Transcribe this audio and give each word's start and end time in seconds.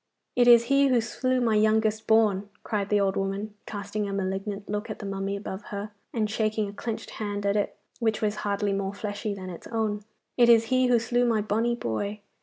'It 0.35 0.47
is 0.47 0.63
he 0.63 0.87
who 0.87 0.99
slew 0.99 1.39
my 1.39 1.53
youngest 1.53 2.07
born,' 2.07 2.49
cried 2.63 2.89
the 2.89 2.99
old 2.99 3.15
woman, 3.15 3.53
casting 3.67 4.09
a 4.09 4.13
malignant 4.13 4.67
look 4.67 4.89
at 4.89 4.97
the 4.97 5.05
mummy 5.05 5.35
above 5.37 5.65
her, 5.65 5.91
and 6.11 6.27
shaking 6.27 6.67
a 6.67 6.73
clenched 6.73 7.11
hand 7.11 7.45
at 7.45 7.55
it 7.55 7.77
which 7.99 8.19
was 8.19 8.37
hardly 8.37 8.73
more 8.73 8.95
fleshy 8.95 9.35
than 9.35 9.51
its 9.51 9.67
own. 9.67 10.03
'It 10.37 10.49
is 10.49 10.63
he 10.73 10.87
who 10.87 10.97
slew 10.97 11.23
my 11.23 11.39
bonny 11.39 11.75
boy. 11.75 12.19